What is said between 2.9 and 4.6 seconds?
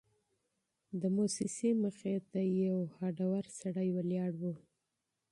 هډور سړی ولاړ و.